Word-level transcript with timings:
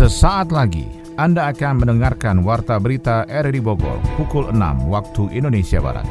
Sesaat 0.00 0.48
lagi 0.48 0.88
Anda 1.20 1.52
akan 1.52 1.84
mendengarkan 1.84 2.40
Warta 2.40 2.80
Berita 2.80 3.28
RRI 3.28 3.60
Bogor 3.60 4.00
pukul 4.16 4.48
6 4.48 4.88
waktu 4.88 5.28
Indonesia 5.36 5.76
Barat. 5.76 6.08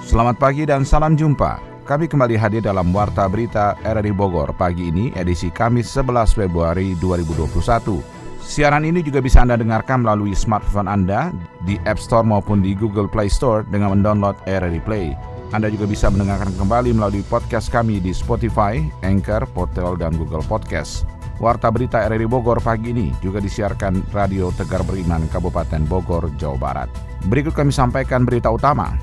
Selamat 0.00 0.40
pagi 0.40 0.64
dan 0.64 0.88
salam 0.88 1.12
jumpa. 1.12 1.60
Kami 1.84 2.08
kembali 2.08 2.40
hadir 2.40 2.64
dalam 2.64 2.88
Warta 2.88 3.28
Berita 3.28 3.76
RRI 3.84 4.16
Bogor 4.16 4.56
pagi 4.56 4.88
ini 4.88 5.12
edisi 5.12 5.52
Kamis 5.52 5.92
11 5.92 6.40
Februari 6.40 6.96
2021. 6.96 8.00
Siaran 8.40 8.88
ini 8.88 9.04
juga 9.04 9.20
bisa 9.20 9.44
Anda 9.44 9.60
dengarkan 9.60 10.08
melalui 10.08 10.32
smartphone 10.32 10.88
Anda 10.88 11.36
di 11.68 11.76
App 11.84 12.00
Store 12.00 12.24
maupun 12.24 12.64
di 12.64 12.72
Google 12.72 13.12
Play 13.12 13.28
Store 13.28 13.60
dengan 13.68 13.92
mendownload 13.92 14.40
RRI 14.48 14.80
Play. 14.80 15.35
Anda 15.54 15.70
juga 15.70 15.86
bisa 15.86 16.10
mendengarkan 16.10 16.50
kembali 16.58 16.90
melalui 16.98 17.22
podcast 17.22 17.70
kami 17.70 18.02
di 18.02 18.10
Spotify, 18.10 18.82
Anchor, 19.06 19.46
Potel, 19.54 19.94
dan 19.94 20.18
Google 20.18 20.42
Podcast. 20.42 21.06
Warta 21.38 21.68
Berita 21.68 22.02
RRI 22.08 22.26
Bogor 22.26 22.58
pagi 22.64 22.96
ini 22.96 23.12
juga 23.20 23.38
disiarkan 23.38 24.10
Radio 24.10 24.48
Tegar 24.56 24.82
Beriman 24.82 25.28
Kabupaten 25.28 25.84
Bogor, 25.84 26.32
Jawa 26.40 26.56
Barat. 26.56 26.88
Berikut 27.28 27.52
kami 27.52 27.70
sampaikan 27.70 28.24
berita 28.24 28.48
utama. 28.48 28.96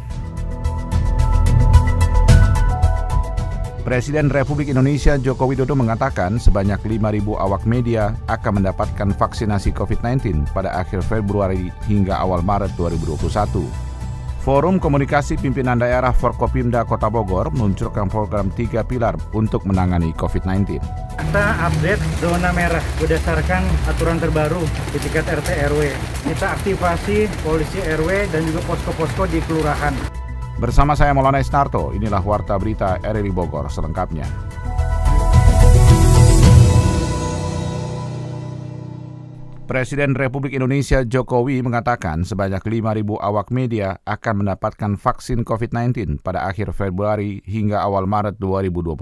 Presiden 3.84 4.32
Republik 4.32 4.72
Indonesia 4.72 5.20
Joko 5.20 5.44
Widodo 5.44 5.76
mengatakan 5.76 6.40
sebanyak 6.40 6.80
5.000 6.88 7.36
awak 7.36 7.68
media 7.68 8.16
akan 8.32 8.64
mendapatkan 8.64 9.12
vaksinasi 9.12 9.76
COVID-19 9.76 10.56
pada 10.56 10.72
akhir 10.72 11.04
Februari 11.04 11.68
hingga 11.86 12.16
awal 12.16 12.40
Maret 12.42 12.72
2021. 12.80 13.93
Forum 14.44 14.76
Komunikasi 14.76 15.40
Pimpinan 15.40 15.80
Daerah 15.80 16.12
Forkopimda 16.12 16.84
Kota 16.84 17.08
Bogor 17.08 17.48
meluncurkan 17.56 18.12
program 18.12 18.52
tiga 18.52 18.84
pilar 18.84 19.16
untuk 19.32 19.64
menangani 19.64 20.12
COVID-19. 20.20 20.84
Kita 21.16 21.46
update 21.64 22.04
zona 22.20 22.52
merah 22.52 22.84
berdasarkan 23.00 23.64
aturan 23.88 24.20
terbaru 24.20 24.60
di 24.92 25.00
tingkat 25.00 25.32
RT 25.32 25.48
RW. 25.72 25.82
Kita 26.28 26.60
aktifasi 26.60 27.32
polisi 27.40 27.80
RW 27.88 28.28
dan 28.36 28.44
juga 28.44 28.60
posko-posko 28.68 29.32
di 29.32 29.40
kelurahan. 29.48 29.96
Bersama 30.60 30.92
saya 30.92 31.16
Maulana 31.16 31.40
Isnarto, 31.40 31.96
inilah 31.96 32.20
Warta 32.20 32.60
Berita 32.60 33.00
RRI 33.00 33.32
Bogor 33.32 33.72
selengkapnya. 33.72 34.28
Presiden 39.64 40.12
Republik 40.12 40.52
Indonesia 40.52 41.08
Jokowi 41.08 41.64
mengatakan 41.64 42.28
sebanyak 42.28 42.60
5.000 42.68 43.00
awak 43.16 43.48
media 43.48 43.96
akan 44.04 44.44
mendapatkan 44.44 45.00
vaksin 45.00 45.48
COVID-19 45.48 46.20
pada 46.20 46.52
akhir 46.52 46.76
Februari 46.76 47.40
hingga 47.48 47.80
awal 47.80 48.04
Maret 48.04 48.44
2021. 48.44 49.00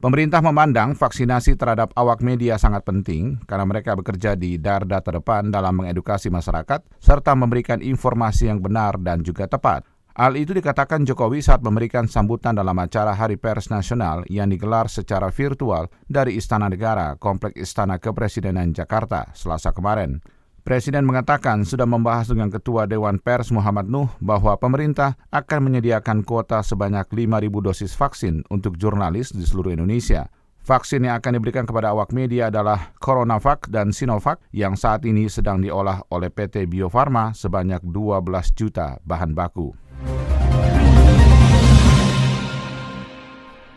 Pemerintah 0.00 0.40
memandang 0.40 0.96
vaksinasi 0.96 1.60
terhadap 1.60 1.92
awak 1.92 2.24
media 2.24 2.56
sangat 2.56 2.88
penting 2.88 3.36
karena 3.44 3.68
mereka 3.68 3.92
bekerja 3.92 4.32
di 4.32 4.56
darda 4.56 5.04
terdepan 5.04 5.52
dalam 5.52 5.76
mengedukasi 5.84 6.32
masyarakat 6.32 6.80
serta 6.96 7.36
memberikan 7.36 7.84
informasi 7.84 8.48
yang 8.48 8.64
benar 8.64 8.96
dan 8.96 9.20
juga 9.20 9.44
tepat. 9.44 9.84
Hal 10.16 10.32
itu 10.32 10.56
dikatakan 10.56 11.04
Jokowi 11.04 11.44
saat 11.44 11.60
memberikan 11.60 12.08
sambutan 12.08 12.56
dalam 12.56 12.72
acara 12.80 13.12
Hari 13.12 13.36
Pers 13.36 13.68
Nasional 13.68 14.24
yang 14.32 14.48
digelar 14.48 14.88
secara 14.88 15.28
virtual 15.28 15.92
dari 16.08 16.40
Istana 16.40 16.72
Negara, 16.72 17.20
Komplek 17.20 17.52
Istana 17.52 18.00
Kepresidenan 18.00 18.72
Jakarta, 18.72 19.28
Selasa 19.36 19.76
kemarin. 19.76 20.24
Presiden 20.64 21.04
mengatakan 21.04 21.68
sudah 21.68 21.84
membahas 21.84 22.32
dengan 22.32 22.48
Ketua 22.48 22.88
Dewan 22.88 23.20
Pers 23.20 23.52
Muhammad 23.52 23.92
Nuh 23.92 24.08
bahwa 24.24 24.56
pemerintah 24.56 25.20
akan 25.28 25.68
menyediakan 25.68 26.24
kuota 26.24 26.64
sebanyak 26.64 27.12
5.000 27.12 27.52
dosis 27.52 27.92
vaksin 27.92 28.40
untuk 28.48 28.80
jurnalis 28.80 29.36
di 29.36 29.44
seluruh 29.44 29.76
Indonesia. 29.76 30.32
Vaksin 30.64 31.04
yang 31.04 31.20
akan 31.20 31.36
diberikan 31.36 31.68
kepada 31.68 31.92
awak 31.92 32.16
media 32.16 32.48
adalah 32.48 32.96
CoronaVac 33.04 33.68
dan 33.68 33.92
Sinovac 33.92 34.40
yang 34.56 34.80
saat 34.80 35.04
ini 35.04 35.28
sedang 35.28 35.60
diolah 35.60 36.00
oleh 36.08 36.32
PT 36.32 36.64
Bio 36.72 36.88
Farma 36.88 37.36
sebanyak 37.36 37.84
12 37.84 38.24
juta 38.56 38.96
bahan 39.04 39.36
baku. 39.36 39.85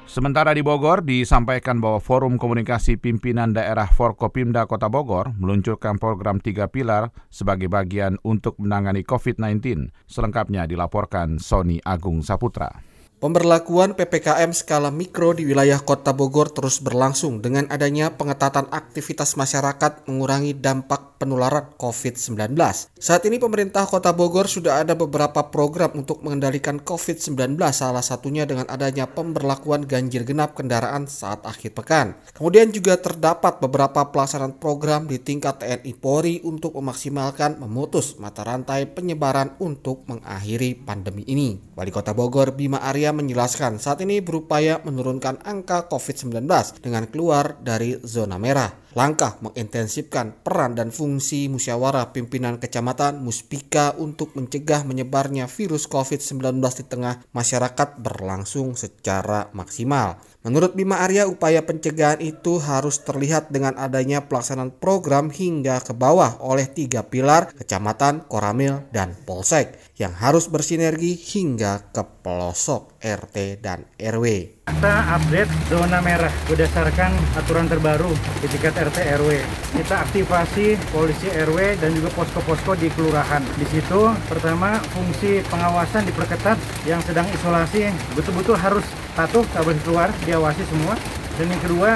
Sementara 0.10 0.58
di 0.58 0.66
Bogor 0.66 1.06
disampaikan 1.06 1.78
bahwa 1.78 2.02
Forum 2.02 2.42
Komunikasi 2.42 2.98
Pimpinan 2.98 3.54
Daerah 3.54 3.86
Forkopimda 3.86 4.66
Kota 4.66 4.90
Bogor 4.90 5.38
meluncurkan 5.38 6.02
program 6.02 6.42
tiga 6.42 6.66
pilar 6.66 7.14
sebagai 7.30 7.70
bagian 7.70 8.18
untuk 8.26 8.58
menangani 8.58 9.06
COVID-19. 9.06 9.94
Selengkapnya 10.10 10.66
dilaporkan 10.66 11.38
Sony 11.38 11.78
Agung 11.86 12.26
Saputra. 12.26 12.89
Pemberlakuan 13.20 14.00
PPKM 14.00 14.56
skala 14.56 14.96
mikro 14.96 15.36
di 15.36 15.44
wilayah 15.44 15.84
Kota 15.84 16.16
Bogor 16.16 16.56
terus 16.56 16.80
berlangsung 16.80 17.44
dengan 17.44 17.68
adanya 17.68 18.16
pengetatan 18.16 18.72
aktivitas 18.72 19.36
masyarakat 19.36 20.08
mengurangi 20.08 20.56
dampak 20.56 21.20
penularan 21.20 21.68
COVID-19. 21.76 22.56
Saat 22.96 23.28
ini 23.28 23.36
pemerintah 23.36 23.84
Kota 23.84 24.16
Bogor 24.16 24.48
sudah 24.48 24.80
ada 24.80 24.96
beberapa 24.96 25.52
program 25.52 26.00
untuk 26.00 26.24
mengendalikan 26.24 26.80
COVID-19, 26.80 27.60
salah 27.76 28.00
satunya 28.00 28.48
dengan 28.48 28.72
adanya 28.72 29.04
pemberlakuan 29.04 29.84
ganjil 29.84 30.24
genap 30.24 30.56
kendaraan 30.56 31.12
saat 31.12 31.44
akhir 31.44 31.76
pekan. 31.76 32.16
Kemudian 32.32 32.72
juga 32.72 32.96
terdapat 32.96 33.60
beberapa 33.60 34.08
pelaksanaan 34.16 34.56
program 34.64 35.12
di 35.12 35.20
tingkat 35.20 35.60
TNI 35.60 35.92
Polri 36.00 36.40
untuk 36.48 36.80
memaksimalkan 36.80 37.60
memutus 37.60 38.16
mata 38.16 38.48
rantai 38.48 38.88
penyebaran 38.88 39.60
untuk 39.60 40.08
mengakhiri 40.08 40.80
pandemi 40.88 41.28
ini. 41.28 41.60
Wali 41.76 41.92
Kota 41.92 42.16
Bogor 42.16 42.56
Bima 42.56 42.80
Arya 42.80 43.09
menjelaskan 43.12 43.78
saat 43.78 44.02
ini 44.02 44.20
berupaya 44.24 44.82
menurunkan 44.82 45.46
angka 45.46 45.90
COVID-19 45.92 46.46
dengan 46.82 47.06
keluar 47.10 47.60
dari 47.62 48.00
zona 48.02 48.42
merah. 48.42 48.89
Langkah 48.98 49.38
mengintensifkan 49.46 50.42
peran 50.42 50.74
dan 50.74 50.90
fungsi 50.90 51.46
musyawarah 51.46 52.10
pimpinan 52.10 52.58
kecamatan 52.58 53.22
Muspika 53.22 53.94
untuk 53.94 54.34
mencegah 54.34 54.82
menyebarnya 54.82 55.46
virus 55.46 55.86
COVID-19 55.86 56.58
di 56.58 56.84
tengah 56.90 57.22
masyarakat 57.30 58.02
berlangsung 58.02 58.74
secara 58.74 59.54
maksimal. 59.54 60.18
Menurut 60.42 60.74
Bima 60.74 61.06
Arya, 61.06 61.30
upaya 61.30 61.62
pencegahan 61.68 62.18
itu 62.24 62.58
harus 62.58 63.04
terlihat 63.06 63.54
dengan 63.54 63.78
adanya 63.78 64.26
pelaksanaan 64.26 64.74
program 64.74 65.30
hingga 65.30 65.84
ke 65.86 65.94
bawah 65.94 66.42
oleh 66.42 66.66
tiga 66.66 67.06
pilar 67.06 67.54
kecamatan, 67.54 68.26
koramil, 68.26 68.88
dan 68.90 69.14
polsek 69.28 69.78
yang 70.00 70.16
harus 70.16 70.50
bersinergi 70.50 71.14
hingga 71.14 71.92
ke 71.92 72.02
pelosok 72.24 72.98
RT 73.04 73.60
dan 73.62 73.86
RW. 74.00 74.59
Kita 74.70 75.02
update 75.18 75.50
zona 75.66 75.98
merah 75.98 76.30
berdasarkan 76.46 77.12
aturan 77.34 77.66
terbaru 77.66 78.14
di 78.38 78.48
tingkat 78.54 78.78
RT 78.78 79.02
RW. 79.18 79.42
Kita 79.82 80.06
aktifasi 80.06 80.78
polisi 80.94 81.26
RW 81.26 81.82
dan 81.82 81.90
juga 81.98 82.14
posko-posko 82.14 82.78
di 82.78 82.88
kelurahan. 82.94 83.42
Di 83.58 83.66
situ 83.66 84.14
pertama 84.30 84.78
fungsi 84.94 85.42
pengawasan 85.50 86.06
diperketat 86.06 86.56
yang 86.86 87.02
sedang 87.02 87.26
isolasi 87.34 87.90
betul-betul 88.14 88.56
harus 88.56 88.86
patuh 89.18 89.42
boleh 89.58 89.82
keluar, 89.82 90.14
diawasi 90.30 90.62
semua. 90.70 90.94
Dan 91.42 91.50
yang 91.50 91.62
kedua 91.66 91.92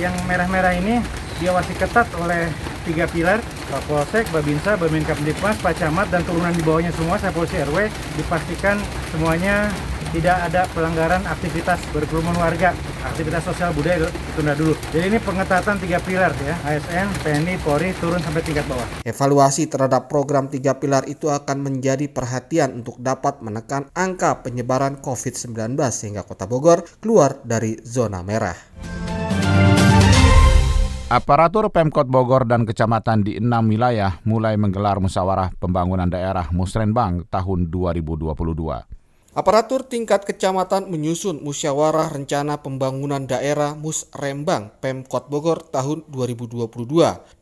yang 0.00 0.14
merah-merah 0.24 0.74
ini 0.80 1.04
diawasi 1.44 1.76
ketat 1.76 2.08
oleh 2.18 2.48
tiga 2.88 3.04
pilar 3.04 3.38
Kapolsek, 3.68 4.26
Babinsa, 4.32 4.80
Babinkamdipmas, 4.80 5.60
Pak 5.60 5.76
Camat 5.76 6.08
dan 6.08 6.24
turunan 6.24 6.56
di 6.56 6.64
bawahnya 6.64 6.92
semua 6.96 7.20
saya 7.20 7.36
polisi 7.36 7.60
RW 7.60 7.86
dipastikan 8.16 8.80
semuanya 9.12 9.68
tidak 10.14 10.46
ada 10.46 10.62
pelanggaran 10.70 11.26
aktivitas 11.26 11.82
berkerumun 11.90 12.38
warga, 12.38 12.70
aktivitas 13.02 13.42
sosial 13.42 13.74
budaya 13.74 14.06
tunda 14.38 14.54
dulu. 14.54 14.78
Jadi 14.94 15.10
ini 15.10 15.18
pengetatan 15.18 15.82
tiga 15.82 15.98
pilar 15.98 16.30
ya, 16.38 16.54
ASN, 16.62 17.10
TNI, 17.26 17.58
Polri 17.58 17.90
turun 17.98 18.22
sampai 18.22 18.46
tingkat 18.46 18.62
bawah. 18.70 18.86
Evaluasi 19.02 19.66
terhadap 19.66 20.06
program 20.06 20.46
tiga 20.46 20.78
pilar 20.78 21.02
itu 21.10 21.26
akan 21.34 21.66
menjadi 21.66 22.06
perhatian 22.06 22.78
untuk 22.78 22.94
dapat 23.02 23.42
menekan 23.42 23.90
angka 23.90 24.46
penyebaran 24.46 25.02
COVID-19 25.02 25.74
sehingga 25.90 26.22
Kota 26.22 26.46
Bogor 26.46 26.86
keluar 27.02 27.42
dari 27.42 27.82
zona 27.82 28.22
merah. 28.22 28.54
Aparatur 31.10 31.68
Pemkot 31.74 32.08
Bogor 32.08 32.46
dan 32.48 32.64
kecamatan 32.64 33.26
di 33.26 33.36
enam 33.38 33.66
wilayah 33.66 34.18
mulai 34.24 34.54
menggelar 34.56 34.98
musyawarah 35.02 35.52
pembangunan 35.58 36.08
daerah 36.08 36.48
Musrenbang 36.54 37.26
tahun 37.28 37.68
2022. 37.68 39.03
Aparatur 39.34 39.82
tingkat 39.82 40.22
kecamatan 40.22 40.86
menyusun 40.86 41.42
musyawarah 41.42 42.06
rencana 42.06 42.62
pembangunan 42.62 43.18
daerah 43.26 43.74
Musrembang 43.74 44.70
Pemkot 44.78 45.26
Bogor 45.26 45.58
tahun 45.74 46.06
2022. 46.06 46.70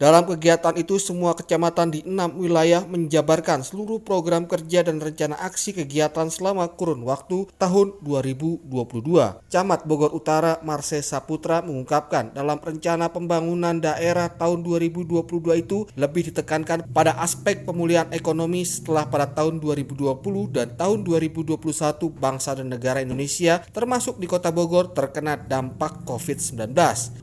Dalam 0.00 0.24
kegiatan 0.24 0.72
itu 0.80 0.96
semua 0.96 1.36
kecamatan 1.36 1.92
di 1.92 2.00
enam 2.08 2.32
wilayah 2.40 2.80
menjabarkan 2.88 3.60
seluruh 3.60 4.00
program 4.00 4.48
kerja 4.48 4.88
dan 4.88 5.04
rencana 5.04 5.36
aksi 5.44 5.76
kegiatan 5.76 6.32
selama 6.32 6.64
kurun 6.80 7.04
waktu 7.04 7.44
tahun 7.60 8.00
2022. 8.00 8.72
Camat 9.52 9.84
Bogor 9.84 10.16
Utara 10.16 10.64
Marse 10.64 11.04
Saputra 11.04 11.60
mengungkapkan 11.60 12.32
dalam 12.32 12.56
rencana 12.56 13.12
pembangunan 13.12 13.76
daerah 13.76 14.32
tahun 14.32 14.64
2022 14.64 15.28
itu 15.60 15.84
lebih 16.00 16.32
ditekankan 16.32 16.88
pada 16.88 17.20
aspek 17.20 17.68
pemulihan 17.68 18.08
ekonomi 18.16 18.64
setelah 18.64 19.04
pada 19.04 19.28
tahun 19.28 19.60
2020 19.60 20.08
dan 20.56 20.72
tahun 20.72 21.04
2021 21.04 21.81
bangsa 22.14 22.54
dan 22.54 22.70
negara 22.70 23.02
Indonesia 23.02 23.58
termasuk 23.74 24.22
di 24.22 24.30
Kota 24.30 24.54
Bogor 24.54 24.94
terkena 24.94 25.34
dampak 25.34 26.06
COVID-19. 26.06 26.70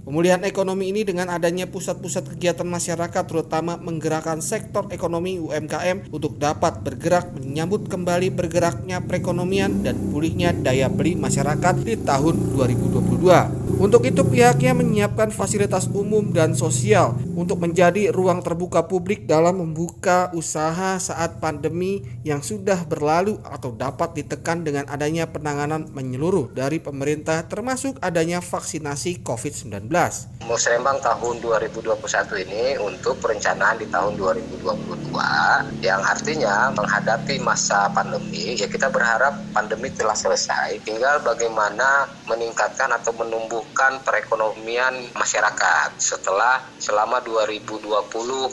Pemulihan 0.03 0.43
ekonomi 0.43 0.91
ini 0.91 1.07
dengan 1.07 1.31
adanya 1.31 1.63
pusat-pusat 1.71 2.35
kegiatan 2.35 2.67
masyarakat 2.67 3.23
terutama 3.23 3.79
menggerakkan 3.79 4.43
sektor 4.43 4.91
ekonomi 4.91 5.39
UMKM 5.39 6.11
untuk 6.11 6.35
dapat 6.35 6.83
bergerak 6.83 7.31
menyambut 7.39 7.87
kembali 7.87 8.35
bergeraknya 8.35 8.99
perekonomian 8.99 9.85
dan 9.85 9.95
pulihnya 10.11 10.51
daya 10.51 10.91
beli 10.91 11.15
masyarakat 11.15 11.75
di 11.85 11.95
tahun 12.01 12.57
2022. 12.57 13.59
Untuk 13.77 14.01
itu 14.03 14.25
pihaknya 14.25 14.73
menyiapkan 14.73 15.29
fasilitas 15.29 15.85
umum 15.93 16.33
dan 16.33 16.57
sosial 16.57 17.13
untuk 17.37 17.61
menjadi 17.61 18.09
ruang 18.09 18.41
terbuka 18.41 18.89
publik 18.89 19.29
dalam 19.29 19.61
membuka 19.61 20.33
usaha 20.33 20.97
saat 20.97 21.37
pandemi 21.37 22.01
yang 22.25 22.41
sudah 22.41 22.81
berlalu 22.89 23.37
atau 23.45 23.69
dapat 23.69 24.17
ditekan 24.17 24.48
dengan 24.65 24.89
adanya 24.89 25.29
penanganan 25.29 25.85
menyeluruh 25.93 26.49
dari 26.49 26.81
pemerintah 26.81 27.45
termasuk 27.45 28.01
adanya 28.01 28.41
vaksinasi 28.41 29.21
COVID-19. 29.21 29.85
Musrembang 30.49 30.97
tahun 31.05 31.45
2021 31.45 32.45
ini 32.49 32.63
untuk 32.81 33.21
perencanaan 33.21 33.77
di 33.77 33.85
tahun 33.93 34.17
2022 34.17 34.65
yang 35.85 36.01
artinya 36.01 36.73
menghadapi 36.73 37.37
masa 37.45 37.85
pandemi 37.93 38.57
ya 38.57 38.65
kita 38.65 38.89
berharap 38.89 39.37
pandemi 39.53 39.93
telah 39.93 40.17
selesai 40.17 40.81
tinggal 40.81 41.21
bagaimana 41.21 42.09
meningkatkan 42.25 42.89
atau 42.93 43.13
menumbuh 43.13 43.59
menumbuhkan 43.59 43.99
perekonomian 44.07 45.11
masyarakat 45.19 45.89
setelah 45.99 46.63
selama 46.79 47.19
2020 47.27 47.83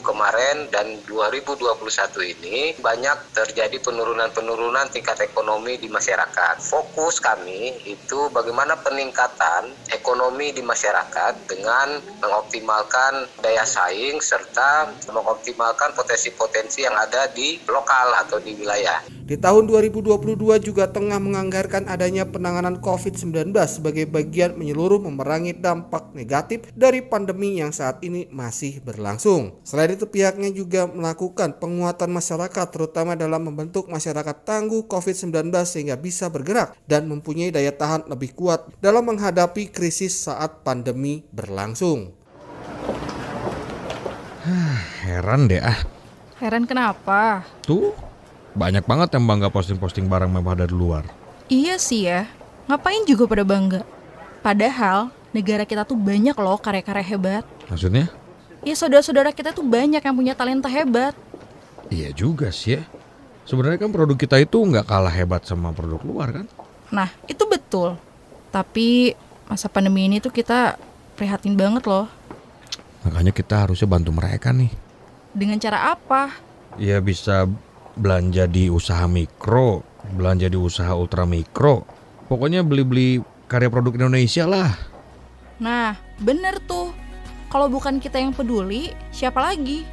kemarin 0.03 0.67
dan 0.67 0.99
2021 1.07 2.33
ini 2.35 2.57
banyak 2.81 3.17
terjadi 3.31 3.79
penurunan-penurunan 3.79 4.91
tingkat 4.91 5.23
ekonomi 5.23 5.79
di 5.79 5.86
masyarakat. 5.91 6.55
Fokus 6.63 7.19
kami 7.19 7.81
itu 7.83 8.29
bagaimana 8.31 8.79
peningkatan 8.85 9.75
ekonomi 9.91 10.53
di 10.53 10.63
masyarakat 10.63 11.49
dengan 11.49 11.99
mengoptimalkan 12.23 13.27
daya 13.41 13.65
saing 13.65 14.21
serta 14.21 14.93
mengoptimalkan 15.09 15.91
potensi-potensi 15.97 16.85
yang 16.85 16.95
ada 16.95 17.27
di 17.33 17.59
lokal 17.67 18.13
atau 18.23 18.39
di 18.39 18.55
wilayah. 18.55 19.16
Di 19.27 19.35
tahun 19.35 19.67
2022 19.67 20.39
juga 20.63 20.87
tengah 20.87 21.19
menganggarkan 21.19 21.91
adanya 21.91 22.23
penanganan 22.23 22.79
COVID-19 22.79 23.51
sebagai 23.67 24.07
bagian 24.07 24.55
menyeluruh 24.55 25.03
memerangi 25.03 25.51
dampak 25.51 26.15
negatif 26.15 26.71
dari 26.71 27.03
pandemi 27.03 27.59
yang 27.59 27.75
saat 27.75 27.99
ini 28.07 28.31
masih 28.31 28.79
berlangsung. 28.79 29.59
Selain 29.67 29.91
itu 29.91 30.07
pihaknya 30.07 30.47
juga 30.55 30.87
melakukan 30.87 31.59
penguatan 31.59 32.07
masyarakat 32.07 32.71
terutama 32.71 33.19
dalam 33.19 33.43
membentuk 33.51 33.91
masyarakat 33.91 34.47
tangguh 34.47 34.87
COVID-19 34.87 35.51
sehingga 35.67 35.99
bisa 35.99 36.31
bergerak 36.31 36.79
dan 36.87 37.11
mempunyai 37.11 37.51
daya 37.51 37.75
tahan 37.75 38.07
lebih 38.07 38.31
kuat 38.31 38.71
dalam 38.79 39.11
menghadapi 39.11 39.75
krisis 39.75 40.23
saat 40.23 40.63
pandemi 40.63 41.27
berlangsung. 41.35 42.15
Heran 45.03 45.51
deh 45.51 45.59
ah. 45.59 45.83
Heran 46.39 46.63
kenapa? 46.63 47.43
Tuh, 47.67 47.91
banyak 48.53 48.85
banget 48.85 49.09
yang 49.17 49.25
bangga 49.25 49.49
posting-posting 49.51 50.07
barang 50.07 50.31
mewah 50.31 50.55
dari 50.55 50.71
luar. 50.71 51.03
Iya 51.47 51.79
sih 51.79 52.07
ya, 52.07 52.27
ngapain 52.67 53.03
juga 53.07 53.27
pada 53.27 53.43
bangga? 53.47 53.81
Padahal 54.43 55.11
negara 55.35 55.67
kita 55.67 55.83
tuh 55.83 55.99
banyak 55.99 56.35
loh 56.35 56.59
karya-karya 56.59 57.03
hebat. 57.03 57.43
Maksudnya? 57.67 58.07
Ya 58.63 58.75
saudara-saudara 58.75 59.31
kita 59.31 59.51
tuh 59.55 59.63
banyak 59.63 59.99
yang 59.99 60.15
punya 60.15 60.33
talenta 60.35 60.67
hebat. 60.67 61.15
Iya 61.87 62.11
juga 62.11 62.51
sih 62.51 62.79
ya. 62.79 62.83
Sebenarnya 63.47 63.79
kan 63.79 63.95
produk 63.95 64.19
kita 64.19 64.43
itu 64.43 64.59
nggak 64.59 64.83
kalah 64.83 65.13
hebat 65.13 65.47
sama 65.47 65.71
produk 65.71 66.03
luar 66.03 66.29
kan? 66.43 66.45
Nah, 66.91 67.07
itu 67.31 67.47
betul. 67.47 67.95
Tapi 68.51 69.15
masa 69.47 69.71
pandemi 69.71 70.03
ini 70.07 70.19
tuh 70.19 70.35
kita 70.35 70.75
prihatin 71.15 71.55
banget 71.55 71.87
loh. 71.87 72.11
Makanya 73.07 73.31
kita 73.31 73.63
harusnya 73.63 73.87
bantu 73.87 74.11
mereka 74.11 74.51
nih. 74.51 74.67
Dengan 75.31 75.55
cara 75.63 75.95
apa? 75.95 76.35
Ya 76.75 76.99
bisa 76.99 77.47
belanja 77.97 78.45
di 78.45 78.69
usaha 78.69 79.09
mikro, 79.09 79.81
belanja 80.13 80.47
di 80.47 80.55
usaha 80.55 80.93
ultra 80.93 81.25
mikro. 81.25 81.83
Pokoknya 82.29 82.61
beli-beli 82.61 83.19
karya 83.49 83.73
produk 83.73 83.97
Indonesia 83.97 84.45
lah. 84.45 84.71
Nah, 85.57 85.97
bener 86.21 86.61
tuh. 86.63 86.93
Kalau 87.47 87.71
bukan 87.71 87.97
kita 87.97 88.19
yang 88.21 88.35
peduli, 88.35 88.93
siapa 89.09 89.39
lagi? 89.39 89.87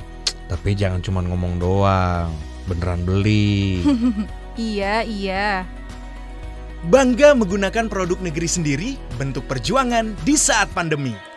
Tapi 0.50 0.76
jangan 0.76 1.00
cuma 1.00 1.24
ngomong 1.24 1.56
doang, 1.56 2.28
beneran 2.68 3.06
beli. 3.06 3.80
iya, 4.58 5.06
iya. 5.06 5.64
Bangga 6.84 7.32
menggunakan 7.32 7.88
produk 7.88 8.20
negeri 8.20 8.48
sendiri, 8.50 8.90
bentuk 9.16 9.48
perjuangan 9.48 10.12
di 10.26 10.36
saat 10.36 10.68
pandemi. 10.76 11.33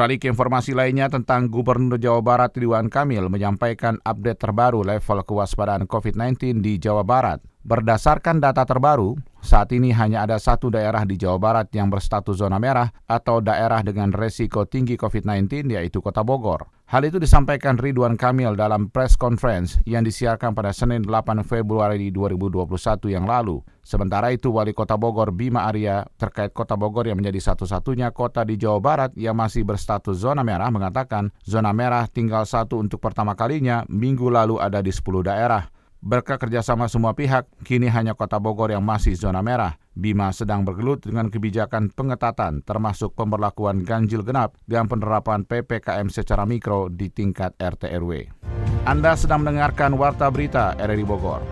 Beralih 0.00 0.16
ke 0.16 0.32
informasi 0.32 0.72
lainnya 0.72 1.12
tentang 1.12 1.52
Gubernur 1.52 2.00
Jawa 2.00 2.24
Barat 2.24 2.56
Ridwan 2.56 2.88
Kamil 2.88 3.28
menyampaikan 3.28 4.00
update 4.00 4.40
terbaru 4.40 4.80
level 4.80 5.20
kewaspadaan 5.28 5.84
COVID-19 5.84 6.64
di 6.64 6.80
Jawa 6.80 7.04
Barat. 7.04 7.44
Berdasarkan 7.68 8.40
data 8.40 8.64
terbaru, 8.64 9.20
saat 9.44 9.68
ini 9.76 9.92
hanya 9.92 10.24
ada 10.24 10.40
satu 10.40 10.72
daerah 10.72 11.04
di 11.04 11.20
Jawa 11.20 11.36
Barat 11.36 11.68
yang 11.76 11.92
berstatus 11.92 12.40
zona 12.40 12.56
merah 12.56 12.88
atau 13.04 13.44
daerah 13.44 13.84
dengan 13.84 14.08
resiko 14.08 14.64
tinggi 14.64 14.96
COVID-19 14.96 15.68
yaitu 15.76 16.00
Kota 16.00 16.24
Bogor. 16.24 16.79
Hal 16.90 17.06
itu 17.06 17.22
disampaikan 17.22 17.78
Ridwan 17.78 18.18
Kamil 18.18 18.58
dalam 18.58 18.90
press 18.90 19.14
conference 19.14 19.78
yang 19.86 20.02
disiarkan 20.02 20.58
pada 20.58 20.74
Senin 20.74 21.06
8 21.06 21.46
Februari 21.46 22.10
2021 22.10 22.66
yang 23.14 23.30
lalu. 23.30 23.62
Sementara 23.86 24.34
itu, 24.34 24.50
Wali 24.50 24.74
Kota 24.74 24.98
Bogor 24.98 25.30
Bima 25.30 25.70
Arya 25.70 26.02
terkait 26.18 26.50
Kota 26.50 26.74
Bogor 26.74 27.06
yang 27.06 27.22
menjadi 27.22 27.54
satu-satunya 27.54 28.10
kota 28.10 28.42
di 28.42 28.58
Jawa 28.58 28.82
Barat 28.82 29.14
yang 29.14 29.38
masih 29.38 29.62
berstatus 29.62 30.18
zona 30.18 30.42
merah 30.42 30.66
mengatakan 30.74 31.30
zona 31.46 31.70
merah 31.70 32.10
tinggal 32.10 32.42
satu 32.42 32.82
untuk 32.82 32.98
pertama 32.98 33.38
kalinya 33.38 33.86
minggu 33.86 34.26
lalu 34.26 34.58
ada 34.58 34.82
di 34.82 34.90
10 34.90 35.22
daerah. 35.22 35.70
Berkat 36.02 36.42
kerjasama 36.42 36.90
semua 36.90 37.14
pihak, 37.14 37.46
kini 37.62 37.86
hanya 37.86 38.18
kota 38.18 38.42
Bogor 38.42 38.74
yang 38.74 38.82
masih 38.82 39.14
zona 39.14 39.46
merah. 39.46 39.78
Bima 40.00 40.32
sedang 40.32 40.64
bergelut 40.64 41.04
dengan 41.04 41.28
kebijakan 41.28 41.92
pengetatan 41.92 42.64
termasuk 42.64 43.12
pemberlakuan 43.12 43.84
ganjil 43.84 44.24
genap 44.24 44.56
dan 44.64 44.88
penerapan 44.88 45.44
PPKM 45.44 46.08
secara 46.08 46.48
mikro 46.48 46.88
di 46.88 47.12
tingkat 47.12 47.52
RT 47.60 47.92
RW. 48.00 48.32
Anda 48.88 49.12
sedang 49.12 49.44
mendengarkan 49.44 50.00
Warta 50.00 50.32
Berita 50.32 50.72
RRI 50.80 51.04
Bogor. 51.04 51.44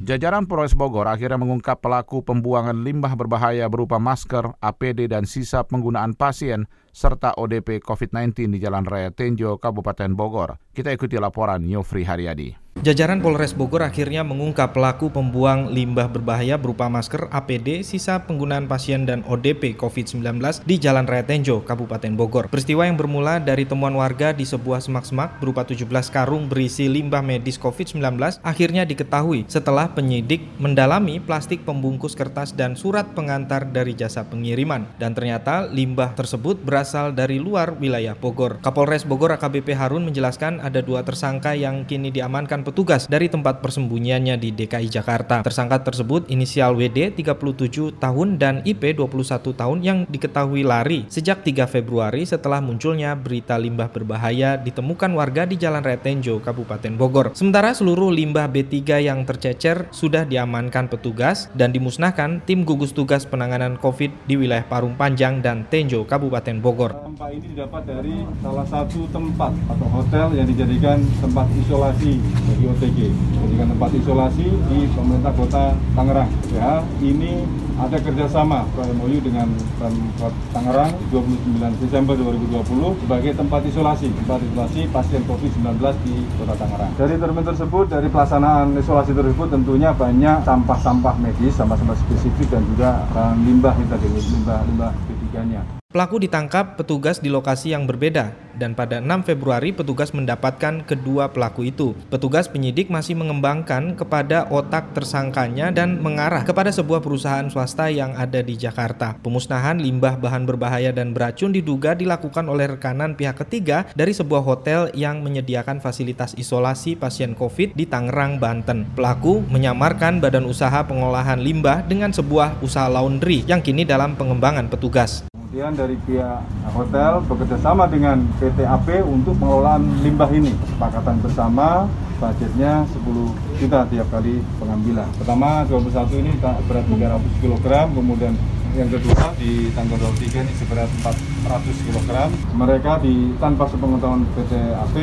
Jajaran 0.00 0.48
Polres 0.48 0.72
Bogor 0.72 1.04
akhirnya 1.04 1.36
mengungkap 1.36 1.84
pelaku 1.84 2.24
pembuangan 2.24 2.80
limbah 2.80 3.12
berbahaya 3.12 3.68
berupa 3.68 4.00
masker, 4.00 4.56
APD, 4.64 5.12
dan 5.12 5.28
sisa 5.28 5.68
penggunaan 5.68 6.16
pasien 6.16 6.64
serta 6.96 7.36
ODP 7.36 7.84
COVID-19 7.84 8.56
di 8.56 8.58
Jalan 8.64 8.88
Raya 8.88 9.12
Tenjo, 9.12 9.60
Kabupaten 9.60 10.16
Bogor. 10.16 10.56
Kita 10.72 10.88
ikuti 10.88 11.20
laporan 11.20 11.60
Yofri 11.68 12.08
Haryadi. 12.08 12.66
Jajaran 12.76 13.24
Polres 13.24 13.56
Bogor 13.56 13.80
akhirnya 13.80 14.20
mengungkap 14.20 14.76
pelaku 14.76 15.08
pembuang 15.08 15.72
limbah 15.72 16.12
berbahaya 16.12 16.60
berupa 16.60 16.92
masker, 16.92 17.32
APD, 17.32 17.80
sisa 17.80 18.28
penggunaan 18.28 18.68
pasien 18.68 19.08
dan 19.08 19.24
ODP 19.24 19.80
COVID-19 19.80 20.60
di 20.68 20.76
Jalan 20.76 21.08
Raya 21.08 21.24
Tenjo, 21.24 21.64
Kabupaten 21.64 22.12
Bogor. 22.12 22.52
Peristiwa 22.52 22.84
yang 22.84 23.00
bermula 23.00 23.40
dari 23.40 23.64
temuan 23.64 23.96
warga 23.96 24.36
di 24.36 24.44
sebuah 24.44 24.84
semak-semak 24.84 25.40
berupa 25.40 25.64
17 25.64 25.88
karung 26.12 26.52
berisi 26.52 26.84
limbah 26.84 27.24
medis 27.24 27.56
COVID-19 27.56 28.44
akhirnya 28.44 28.84
diketahui 28.84 29.48
setelah 29.48 29.88
penyidik 29.96 30.44
mendalami 30.60 31.16
plastik 31.16 31.64
pembungkus 31.64 32.12
kertas 32.12 32.52
dan 32.52 32.76
surat 32.76 33.08
pengantar 33.16 33.72
dari 33.72 33.96
jasa 33.96 34.20
pengiriman. 34.28 34.84
Dan 35.00 35.16
ternyata 35.16 35.64
limbah 35.64 36.12
tersebut 36.12 36.60
berasal 36.86 37.10
dari 37.18 37.42
luar 37.42 37.74
wilayah 37.82 38.14
Bogor. 38.14 38.62
Kapolres 38.62 39.02
Bogor 39.02 39.34
AKBP 39.34 39.74
Harun 39.74 40.06
menjelaskan 40.06 40.62
ada 40.62 40.78
dua 40.78 41.02
tersangka 41.02 41.50
yang 41.58 41.82
kini 41.82 42.14
diamankan 42.14 42.62
petugas 42.62 43.10
dari 43.10 43.26
tempat 43.26 43.58
persembunyiannya 43.58 44.38
di 44.38 44.54
DKI 44.54 44.86
Jakarta. 44.86 45.42
Tersangka 45.42 45.82
tersebut 45.82 46.30
inisial 46.30 46.78
WD 46.78 47.18
37 47.18 47.98
tahun 47.98 48.38
dan 48.38 48.62
IP 48.62 48.94
21 49.02 49.50
tahun 49.50 49.78
yang 49.82 49.98
diketahui 50.06 50.62
lari 50.62 51.10
sejak 51.10 51.42
3 51.42 51.66
Februari 51.66 52.22
setelah 52.22 52.62
munculnya 52.62 53.18
berita 53.18 53.58
limbah 53.58 53.90
berbahaya 53.90 54.54
ditemukan 54.54 55.10
warga 55.10 55.42
di 55.42 55.58
Jalan 55.58 55.82
Retenjo, 55.82 56.38
Kabupaten 56.38 56.94
Bogor. 56.94 57.34
Sementara 57.34 57.74
seluruh 57.74 58.14
limbah 58.14 58.46
B3 58.46 59.10
yang 59.10 59.26
tercecer 59.26 59.90
sudah 59.90 60.22
diamankan 60.22 60.86
petugas 60.86 61.50
dan 61.58 61.74
dimusnahkan 61.74 62.46
tim 62.46 62.62
gugus 62.62 62.94
tugas 62.94 63.26
penanganan 63.26 63.74
COVID 63.74 64.30
di 64.30 64.38
wilayah 64.38 64.62
Parung 64.70 64.94
Panjang 64.94 65.42
dan 65.42 65.66
Tenjo, 65.66 66.06
Kabupaten 66.06 66.62
Bogor. 66.62 66.75
Bogor. 66.76 66.92
Sampah 66.92 67.32
ini 67.32 67.56
didapat 67.56 67.88
dari 67.88 68.20
salah 68.44 68.68
satu 68.68 69.08
tempat 69.08 69.48
atau 69.72 69.88
hotel 69.96 70.36
yang 70.36 70.44
dijadikan 70.44 71.00
tempat 71.24 71.48
isolasi 71.56 72.20
bagi 72.20 72.64
OTG. 72.68 72.98
Dijadikan 73.08 73.72
tempat 73.72 73.90
isolasi 73.96 74.44
di 74.44 74.84
pemerintah 74.92 75.32
kota 75.32 75.72
Tangerang. 75.96 76.28
Ya, 76.52 76.84
ini 77.00 77.48
ada 77.80 77.96
kerjasama 77.96 78.68
MOU 78.76 79.24
dengan 79.24 79.48
Pemkot 79.80 80.36
Tangerang 80.52 80.92
29 81.08 81.80
Desember 81.80 82.12
2020 82.12 83.00
sebagai 83.00 83.32
tempat 83.32 83.60
isolasi, 83.64 84.12
tempat 84.12 84.44
isolasi 84.44 84.80
pasien 84.92 85.24
COVID-19 85.24 85.80
di 86.04 86.28
Kota 86.36 86.60
Tangerang. 86.60 86.92
Dari 87.00 87.16
termin 87.16 87.44
tersebut, 87.56 87.88
dari 87.88 88.12
pelaksanaan 88.12 88.76
isolasi 88.76 89.16
tersebut 89.16 89.48
tentunya 89.48 89.96
banyak 89.96 90.44
sampah-sampah 90.44 91.16
medis, 91.24 91.56
sampah-sampah 91.56 91.96
spesifik 92.04 92.52
dan 92.52 92.68
juga 92.68 93.00
limbah 93.40 93.72
kita 93.80 93.96
limbah 93.96 94.60
limbah 94.68 94.92
ketiganya. 95.08 95.75
Pelaku 95.86 96.18
ditangkap 96.18 96.74
petugas 96.74 97.22
di 97.22 97.30
lokasi 97.30 97.70
yang 97.70 97.86
berbeda 97.86 98.34
dan 98.56 98.72
pada 98.72 98.98
6 98.98 99.28
Februari 99.28 99.70
petugas 99.70 100.10
mendapatkan 100.16 100.82
kedua 100.84 101.30
pelaku 101.30 101.68
itu. 101.68 101.92
Petugas 102.08 102.48
penyidik 102.48 102.88
masih 102.88 103.14
mengembangkan 103.14 103.94
kepada 103.94 104.48
otak 104.48 104.96
tersangkanya 104.96 105.70
dan 105.70 106.00
mengarah 106.00 106.42
kepada 106.42 106.72
sebuah 106.72 107.04
perusahaan 107.04 107.46
swasta 107.52 107.92
yang 107.92 108.16
ada 108.16 108.40
di 108.40 108.56
Jakarta. 108.56 109.14
Pemusnahan 109.20 109.78
limbah 109.78 110.16
bahan 110.18 110.48
berbahaya 110.48 110.90
dan 110.90 111.12
beracun 111.12 111.52
diduga 111.52 111.92
dilakukan 111.94 112.48
oleh 112.48 112.74
rekanan 112.74 113.14
pihak 113.14 113.38
ketiga 113.46 113.86
dari 113.94 114.16
sebuah 114.16 114.42
hotel 114.42 114.88
yang 114.96 115.20
menyediakan 115.20 115.78
fasilitas 115.78 116.32
isolasi 116.34 116.96
pasien 116.96 117.36
COVID 117.36 117.76
di 117.76 117.84
Tangerang, 117.84 118.40
Banten. 118.40 118.88
Pelaku 118.96 119.44
menyamarkan 119.52 120.18
badan 120.18 120.48
usaha 120.48 120.82
pengolahan 120.82 121.38
limbah 121.38 121.84
dengan 121.84 122.10
sebuah 122.10 122.58
usaha 122.64 122.88
laundry 122.88 123.44
yang 123.44 123.60
kini 123.60 123.84
dalam 123.84 124.16
pengembangan 124.16 124.66
petugas. 124.72 125.28
Kemudian 125.46 125.72
dari 125.78 125.96
pihak 126.04 126.42
hotel 126.74 127.22
bekerja 127.24 127.56
sama 127.62 127.88
dengan 127.88 128.20
PT 128.46 128.62
AP 128.62 129.02
untuk 129.02 129.34
pengelolaan 129.42 129.82
limbah 130.06 130.30
ini. 130.30 130.54
Kesepakatan 130.54 131.18
bersama 131.18 131.90
budgetnya 132.22 132.86
10 132.94 133.58
juta 133.58 133.82
tiap 133.90 134.06
kali 134.14 134.38
pengambilan. 134.62 135.10
Pertama 135.18 135.66
21 135.66 136.22
ini 136.22 136.32
berat 136.38 136.86
300 136.86 137.42
kg, 137.42 137.66
kemudian 137.90 138.38
yang 138.76 138.92
kedua 138.92 139.32
di 139.40 139.72
tanggal 139.72 139.96
23 139.96 140.44
ini 140.44 140.52
seberat 140.52 140.90
400 141.00 141.84
kg. 141.88 142.10
Mereka 142.52 143.00
di 143.00 143.32
tanpa 143.40 143.64
sepengetahuan 143.72 144.28
PT 144.36 144.52
AP 144.76 144.96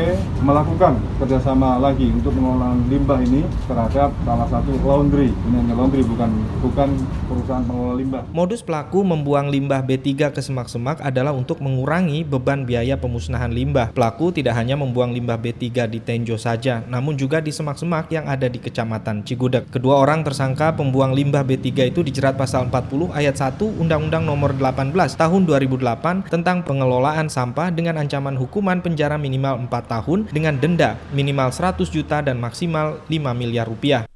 melakukan 0.46 1.01
kerjasama 1.18 1.82
lagi 1.82 2.13
untuk 2.13 2.38
mengolah 2.38 2.77
limbah 2.86 3.18
ini 3.25 3.42
terhadap 3.65 4.13
salah 4.22 4.46
satu 4.46 4.77
laundry. 4.86 5.34
Ini 5.34 5.56
hanya 5.65 5.74
laundry 5.74 6.06
bukan 6.06 6.30
bukan 6.62 6.89
perusahaan 7.25 7.65
pengelola 7.65 7.96
limbah. 7.98 8.24
Modus 8.30 8.62
pelaku 8.62 9.01
membuang 9.01 9.50
limbah 9.50 9.82
B3 9.82 10.30
ke 10.30 10.42
semak-semak 10.46 11.01
adalah 11.01 11.34
untuk 11.34 11.58
mengurangi 11.58 12.22
beban 12.22 12.70
biaya 12.70 12.94
pemusnahan 13.01 13.50
limbah. 13.50 13.89
Pelaku 13.98 14.30
tidak 14.30 14.53
hanya 14.53 14.77
membuang 14.77 15.18
limbah 15.18 15.42
B3 15.42 15.89
di 15.89 15.98
Tenjo 15.98 16.38
saja, 16.38 16.86
namun 16.86 17.18
juga 17.18 17.42
di 17.42 17.50
semak-semak 17.50 18.13
yang 18.13 18.30
ada 18.30 18.46
di 18.46 18.62
Kecamatan 18.62 19.25
Cigudeg. 19.25 19.65
Kedua 19.74 19.98
orang 19.98 20.22
tersangka 20.22 20.77
pembuang 20.77 21.18
limbah 21.18 21.42
B3 21.42 21.89
itu 21.89 22.06
dijerat 22.06 22.38
pasal 22.38 22.70
40 22.70 23.10
ayat 23.10 23.34
1 23.34 23.62
Undang-Undang 23.67 24.24
Nomor 24.27 24.55
18 24.55 24.93
Tahun 24.96 25.41
2008 25.48 26.32
tentang 26.32 26.63
pengelolaan 26.63 27.27
sampah 27.27 27.70
dengan 27.70 28.00
ancaman 28.00 28.39
hukuman 28.39 28.79
penjara 28.79 29.20
minimal 29.20 29.67
4 29.67 29.93
tahun 29.93 30.20
dengan 30.32 30.55
denda 30.55 30.96
minimal 31.12 31.51
100 31.51 31.84
juta 31.91 32.24
dan 32.24 32.39
maksimal 32.39 33.00
5 33.08 33.36
miliar 33.36 33.67
rupiah. 33.67 34.08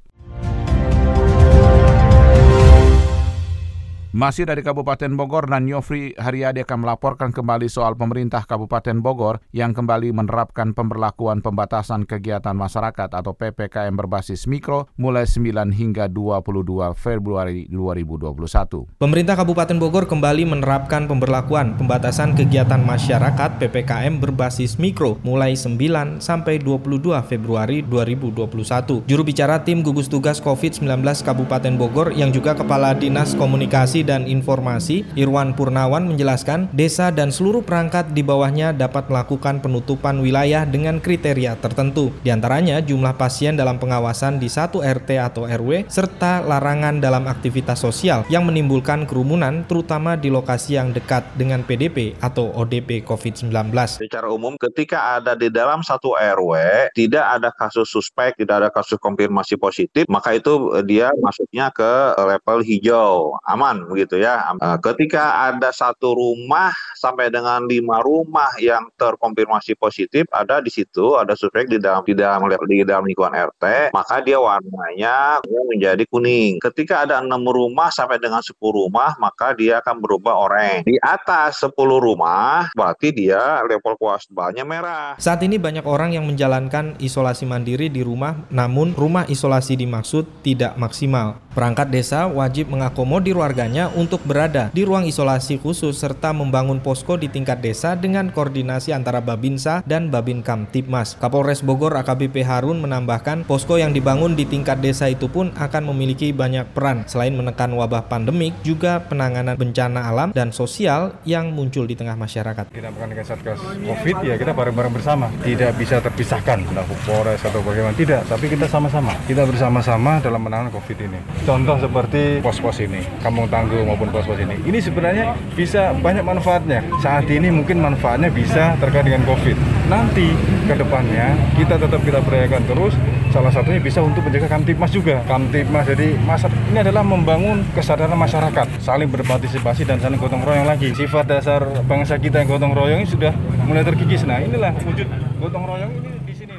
Masih 4.08 4.48
dari 4.48 4.64
Kabupaten 4.64 5.20
Bogor 5.20 5.52
dan 5.52 5.68
Yofri 5.68 6.16
Haryadi 6.16 6.64
akan 6.64 6.80
melaporkan 6.80 7.28
kembali 7.28 7.68
soal 7.68 7.92
pemerintah 7.92 8.40
Kabupaten 8.40 9.04
Bogor 9.04 9.44
yang 9.52 9.76
kembali 9.76 10.16
menerapkan 10.16 10.72
pemberlakuan 10.72 11.44
pembatasan 11.44 12.08
kegiatan 12.08 12.56
masyarakat 12.56 13.12
atau 13.12 13.36
PPKM 13.36 13.92
berbasis 13.92 14.48
mikro 14.48 14.88
mulai 14.96 15.28
9 15.28 15.52
hingga 15.76 16.08
22 16.08 16.48
Februari 16.96 17.68
2021. 17.68 18.96
Pemerintah 18.96 19.36
Kabupaten 19.36 19.76
Bogor 19.76 20.08
kembali 20.08 20.56
menerapkan 20.56 21.04
pemberlakuan 21.04 21.76
pembatasan 21.76 22.32
kegiatan 22.32 22.80
masyarakat 22.80 23.60
PPKM 23.60 24.24
berbasis 24.24 24.80
mikro 24.80 25.20
mulai 25.20 25.52
9 25.52 26.24
sampai 26.24 26.56
22 26.56 27.12
Februari 27.28 27.84
2021. 27.84 29.04
Juru 29.04 29.20
bicara 29.20 29.60
tim 29.60 29.84
gugus 29.84 30.08
tugas 30.08 30.40
COVID-19 30.40 31.04
Kabupaten 31.04 31.76
Bogor 31.76 32.16
yang 32.16 32.32
juga 32.32 32.56
Kepala 32.56 32.96
Dinas 32.96 33.36
Komunikasi 33.36 33.97
dan 34.02 34.26
Informasi 34.28 35.06
Irwan 35.14 35.54
Purnawan 35.54 36.04
menjelaskan 36.06 36.70
desa 36.74 37.10
dan 37.14 37.30
seluruh 37.30 37.62
perangkat 37.62 38.12
di 38.12 38.22
bawahnya 38.22 38.74
dapat 38.76 39.08
melakukan 39.08 39.62
penutupan 39.64 40.20
wilayah 40.20 40.66
dengan 40.68 40.98
kriteria 41.02 41.58
tertentu. 41.58 42.10
Di 42.22 42.34
antaranya 42.34 42.82
jumlah 42.82 43.16
pasien 43.16 43.56
dalam 43.56 43.80
pengawasan 43.80 44.36
di 44.42 44.46
satu 44.46 44.84
RT 44.84 45.18
atau 45.18 45.48
RW 45.48 45.88
serta 45.88 46.44
larangan 46.44 47.00
dalam 47.00 47.26
aktivitas 47.26 47.80
sosial 47.80 48.22
yang 48.28 48.44
menimbulkan 48.44 49.08
kerumunan 49.08 49.64
terutama 49.64 50.14
di 50.14 50.28
lokasi 50.28 50.76
yang 50.76 50.92
dekat 50.92 51.24
dengan 51.34 51.64
PDP 51.64 52.14
atau 52.20 52.52
ODP 52.54 53.02
COVID-19. 53.06 53.72
Secara 53.88 54.28
umum 54.28 54.54
ketika 54.60 55.18
ada 55.18 55.34
di 55.34 55.48
dalam 55.48 55.80
satu 55.80 56.14
RW 56.14 56.52
tidak 56.92 57.24
ada 57.24 57.50
kasus 57.54 57.88
suspek, 57.88 58.36
tidak 58.36 58.64
ada 58.64 58.70
kasus 58.70 59.00
konfirmasi 59.00 59.56
positif, 59.56 60.04
maka 60.06 60.36
itu 60.36 60.70
dia 60.84 61.10
masuknya 61.18 61.72
ke 61.72 61.92
level 62.18 62.60
hijau, 62.62 63.34
aman 63.48 63.87
begitu 63.88 64.20
ya. 64.20 64.52
Eh, 64.54 64.78
ketika 64.84 65.48
ada 65.48 65.72
satu 65.72 66.12
rumah 66.12 66.70
sampai 66.94 67.32
dengan 67.32 67.64
lima 67.64 68.04
rumah 68.04 68.52
yang 68.60 68.86
terkonfirmasi 69.00 69.74
positif, 69.80 70.28
ada 70.30 70.60
di 70.60 70.68
situ 70.68 71.16
ada 71.16 71.32
suspek 71.32 71.66
di 71.66 71.80
dalam 71.80 72.04
di 72.04 72.12
dalam 72.12 72.44
di 72.46 72.84
dalam 72.84 73.04
lingkungan 73.08 73.32
RT, 73.32 73.94
maka 73.96 74.20
dia 74.20 74.36
warnanya 74.36 75.40
menjadi 75.68 76.04
kuning. 76.10 76.58
Ketika 76.58 77.06
ada 77.06 77.22
enam 77.22 77.46
rumah 77.46 77.88
sampai 77.88 78.18
dengan 78.18 78.42
sepuluh 78.42 78.90
rumah, 78.90 79.14
maka 79.22 79.54
dia 79.54 79.78
akan 79.78 80.02
berubah 80.02 80.34
oranye. 80.34 80.82
Di 80.84 80.96
atas 81.00 81.62
sepuluh 81.62 82.02
rumah, 82.02 82.68
berarti 82.74 83.14
dia 83.14 83.62
level 83.62 83.94
kewaspadanya 83.94 84.64
merah. 84.66 85.06
Saat 85.22 85.46
ini 85.46 85.56
banyak 85.56 85.86
orang 85.86 86.12
yang 86.12 86.26
menjalankan 86.26 86.98
isolasi 86.98 87.46
mandiri 87.46 87.86
di 87.86 88.02
rumah, 88.02 88.44
namun 88.50 88.92
rumah 88.98 89.24
isolasi 89.30 89.78
dimaksud 89.78 90.42
tidak 90.42 90.74
maksimal. 90.74 91.38
Perangkat 91.54 91.90
desa 91.90 92.26
wajib 92.26 92.70
mengakomodir 92.70 93.38
warganya 93.38 93.77
untuk 93.86 94.18
berada 94.26 94.74
di 94.74 94.82
ruang 94.82 95.06
isolasi 95.06 95.62
khusus 95.62 95.94
serta 95.94 96.34
membangun 96.34 96.82
posko 96.82 97.14
di 97.14 97.30
tingkat 97.30 97.62
desa 97.62 97.94
dengan 97.94 98.34
koordinasi 98.34 98.90
antara 98.90 99.22
Babinsa 99.22 99.86
dan 99.86 100.10
Babin 100.10 100.42
Kamtipmas. 100.42 101.14
Kapolres 101.22 101.62
Bogor 101.62 101.94
AKBP 101.94 102.42
Harun 102.42 102.82
menambahkan 102.82 103.46
posko 103.46 103.78
yang 103.78 103.94
dibangun 103.94 104.34
di 104.34 104.42
tingkat 104.42 104.82
desa 104.82 105.06
itu 105.06 105.30
pun 105.30 105.54
akan 105.54 105.94
memiliki 105.94 106.34
banyak 106.34 106.74
peran 106.74 107.06
selain 107.06 107.38
menekan 107.38 107.70
wabah 107.78 108.10
pandemik 108.10 108.58
juga 108.66 109.06
penanganan 109.06 109.54
bencana 109.54 110.10
alam 110.10 110.34
dan 110.34 110.50
sosial 110.50 111.14
yang 111.22 111.54
muncul 111.54 111.86
di 111.86 111.94
tengah 111.94 112.18
masyarakat. 112.18 112.74
Kita 112.74 112.90
bukan 112.90 113.06
dengan 113.14 113.26
Satgas 113.28 113.62
Covid 113.62 114.16
ya 114.26 114.34
kita 114.34 114.50
bareng-bareng 114.50 114.90
bersama. 114.90 115.30
Tidak 115.46 115.76
bisa 115.78 116.02
terpisahkan 116.02 116.64
entah 116.64 116.88
Polres 117.04 117.44
atau 117.44 117.60
bagaimana 117.60 117.94
tidak, 117.94 118.24
tapi 118.26 118.48
kita 118.48 118.64
sama-sama. 118.64 119.12
Kita 119.28 119.44
bersama-sama 119.44 120.18
dalam 120.24 120.40
menangani 120.40 120.72
Covid 120.72 120.98
ini. 121.04 121.20
Contoh 121.44 121.76
seperti 121.76 122.40
pos-pos 122.40 122.80
ini, 122.80 123.04
kampung 123.20 123.46
tangguh 123.68 123.84
maupun 123.84 124.08
pos-pos 124.08 124.40
ini. 124.40 124.56
Ini 124.64 124.80
sebenarnya 124.80 125.36
bisa 125.52 125.92
banyak 126.00 126.24
manfaatnya. 126.24 126.80
Saat 127.04 127.28
ini 127.28 127.52
mungkin 127.52 127.84
manfaatnya 127.84 128.32
bisa 128.32 128.72
terkait 128.80 129.04
dengan 129.04 129.28
COVID. 129.28 129.56
Nanti 129.92 130.32
ke 130.64 130.72
depannya 130.72 131.36
kita 131.52 131.76
tetap 131.76 132.00
kita 132.00 132.24
berayakan 132.24 132.64
terus. 132.64 132.96
Salah 133.28 133.52
satunya 133.52 133.76
bisa 133.76 134.00
untuk 134.00 134.24
menjaga 134.24 134.48
Kamtipmas 134.48 134.88
juga. 134.88 135.20
Kamtipmas 135.28 135.84
jadi 135.84 136.16
masa 136.24 136.48
ini 136.72 136.80
adalah 136.80 137.04
membangun 137.04 137.60
kesadaran 137.76 138.16
masyarakat, 138.16 138.80
saling 138.80 139.12
berpartisipasi 139.12 139.84
dan 139.84 140.00
saling 140.00 140.16
gotong 140.16 140.40
royong 140.40 140.64
lagi. 140.64 140.96
Sifat 140.96 141.28
dasar 141.28 141.60
bangsa 141.84 142.16
kita 142.16 142.40
yang 142.40 142.48
gotong 142.48 142.72
royong 142.72 143.04
ini 143.04 143.08
sudah 143.12 143.36
mulai 143.68 143.84
terkikis. 143.84 144.24
Nah 144.24 144.40
inilah 144.40 144.72
wujud 144.80 145.04
gotong 145.44 145.68
royong 145.68 145.92
ini 145.92 146.17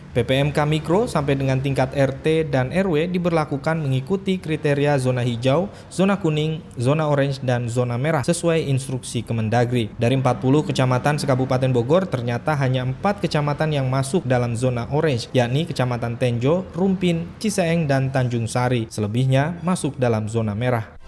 PPMK 0.09 0.57
Mikro 0.65 1.05
sampai 1.05 1.37
dengan 1.37 1.61
tingkat 1.61 1.93
RT 1.93 2.49
dan 2.49 2.73
RW 2.73 3.13
diberlakukan 3.13 3.77
mengikuti 3.77 4.41
kriteria 4.41 4.97
zona 4.97 5.21
hijau, 5.21 5.69
zona 5.93 6.17
kuning, 6.17 6.65
zona 6.81 7.05
orange, 7.05 7.37
dan 7.45 7.69
zona 7.69 7.95
merah 7.95 8.25
sesuai 8.25 8.65
instruksi 8.67 9.21
Kemendagri. 9.21 9.93
Dari 10.01 10.17
40 10.17 10.67
kecamatan 10.69 11.21
sekabupaten 11.21 11.69
Bogor, 11.69 12.09
ternyata 12.09 12.57
hanya 12.57 12.83
4 12.83 13.23
kecamatan 13.23 13.69
yang 13.69 13.87
masuk 13.87 14.25
dalam 14.25 14.57
zona 14.57 14.89
orange, 14.89 15.29
yakni 15.31 15.63
Kecamatan 15.69 16.17
Tenjo, 16.17 16.65
Rumpin, 16.73 17.29
Ciseeng, 17.37 17.85
dan 17.87 18.09
Tanjung 18.09 18.49
Sari. 18.49 18.89
Selebihnya 18.89 19.61
masuk 19.63 19.95
dalam 19.95 20.25
zona 20.25 20.57
merah. 20.57 20.98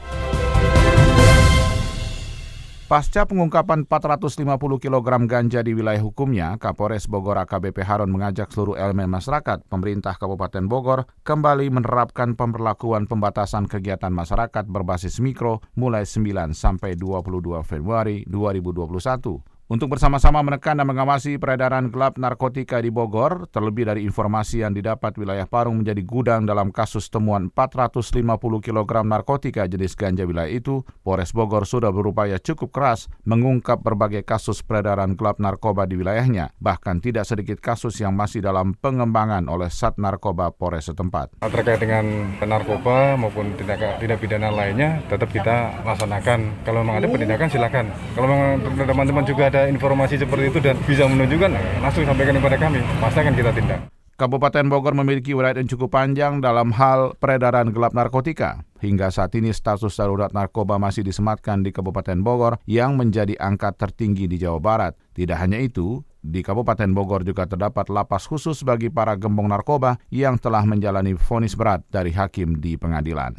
Pasca 2.91 3.24
pengungkapan 3.24 3.88
450 3.88 4.43
kg 4.83 5.07
ganja 5.24 5.63
di 5.63 5.71
wilayah 5.71 6.03
hukumnya, 6.03 6.60
Kapolres 6.60 7.07
Bogor 7.07 7.39
AKBP 7.39 7.88
Harun 7.88 8.12
mengajak 8.12 8.51
seluruh 8.51 8.75
elemen 8.75 9.07
masyarakat, 9.07 9.63
pemerintah 9.71 10.19
Kabupaten 10.19 10.67
Bogor, 10.67 11.07
kembali 11.24 11.71
menerapkan 11.71 12.36
pemberlakuan 12.36 13.07
pembatasan 13.07 13.71
kegiatan 13.71 14.12
masyarakat 14.12 14.67
berbasis 14.67 15.24
mikro 15.24 15.63
mulai 15.79 16.03
9 16.03 16.51
sampai 16.51 17.00
22 17.00 17.63
Februari 17.63 18.27
2021 18.27 19.50
untuk 19.72 19.96
bersama-sama 19.96 20.44
menekan 20.44 20.75
dan 20.75 20.84
mengawasi 20.84 21.40
peredaran 21.40 21.88
gelap 21.88 22.20
narkotika 22.20 22.84
di 22.84 22.92
Bogor, 22.92 23.48
terlebih 23.56 23.88
dari 23.88 24.04
informasi 24.04 24.68
yang 24.68 24.75
didapat 24.75 25.16
wilayah 25.16 25.48
Parung 25.48 25.80
menjadi 25.80 26.04
gudang 26.04 26.44
dalam 26.44 26.75
kasus 26.75 27.08
temuan 27.08 27.48
450 27.56 28.20
kg 28.60 29.08
narkotika 29.08 29.63
jenis 29.72 29.96
ganja 29.96 30.28
wilayah 30.28 30.51
itu, 30.51 30.84
Polres 31.08 31.32
Bogor 31.32 31.63
sudah 31.63 31.88
berupaya 31.88 32.36
cukup 32.36 32.75
keras 32.75 33.08
mengungkap 33.24 33.80
berbagai 33.80 34.28
kasus 34.28 34.60
peredaran 34.60 35.16
gelap 35.16 35.40
narkoba 35.40 35.88
di 35.88 35.96
wilayahnya, 35.96 36.51
bahkan 36.60 37.00
tidak 37.00 37.24
sedikit 37.24 37.63
kasus 37.63 37.96
yang 38.04 38.12
masih 38.12 38.44
dalam 38.44 38.75
pengembangan 38.75 39.48
oleh 39.48 39.72
Sat 39.72 39.96
Narkoba 39.96 40.51
Polres 40.51 40.92
setempat. 40.92 41.40
Terkait 41.48 41.80
dengan 41.80 42.36
narkoba 42.44 43.16
maupun 43.16 43.56
tindak, 43.56 44.04
tindak 44.04 44.20
pidana 44.20 44.51
lainnya, 44.51 45.00
tetap 45.08 45.32
kita 45.32 45.80
laksanakan. 45.88 46.60
Kalau 46.68 46.84
memang 46.84 47.00
ada 47.00 47.08
penindakan 47.08 47.48
silakan. 47.48 47.86
Kalau 48.20 48.28
memang 48.28 48.51
teman-teman 48.84 49.24
juga 49.24 49.48
ada 49.48 49.61
informasi 49.70 50.18
seperti 50.18 50.50
itu 50.50 50.60
dan 50.63 50.80
bisa 50.88 51.06
menunjukkan, 51.06 51.51
langsung 51.84 52.08
sampaikan 52.08 52.38
kepada 52.39 52.58
kami. 52.58 52.80
Pasti 52.98 53.18
akan 53.22 53.34
kita 53.36 53.51
tindak. 53.53 53.80
Kabupaten 54.22 54.70
Bogor 54.70 54.94
memiliki 54.94 55.34
wilayah 55.34 55.58
yang 55.58 55.65
cukup 55.65 55.98
panjang 55.98 56.46
dalam 56.46 56.70
hal 56.77 57.18
peredaran 57.18 57.74
gelap 57.74 57.98
narkotika. 57.98 58.62
Hingga 58.77 59.10
saat 59.10 59.34
ini 59.34 59.50
status 59.50 59.98
darurat 59.98 60.30
narkoba 60.30 60.77
masih 60.77 61.01
disematkan 61.01 61.65
di 61.65 61.74
Kabupaten 61.74 62.22
Bogor 62.22 62.62
yang 62.70 63.01
menjadi 63.01 63.34
angka 63.41 63.74
tertinggi 63.74 64.30
di 64.30 64.38
Jawa 64.38 64.62
Barat. 64.62 64.94
Tidak 65.18 65.34
hanya 65.34 65.58
itu, 65.58 66.06
di 66.22 66.46
Kabupaten 66.46 66.94
Bogor 66.94 67.25
juga 67.25 67.50
terdapat 67.50 67.89
lapas 67.89 68.30
khusus 68.30 68.62
bagi 68.62 68.94
para 68.94 69.18
gembong 69.18 69.50
narkoba 69.50 69.98
yang 70.13 70.38
telah 70.38 70.70
menjalani 70.70 71.18
vonis 71.18 71.58
berat 71.58 71.82
dari 71.89 72.13
hakim 72.13 72.62
di 72.62 72.77
pengadilan. 72.77 73.34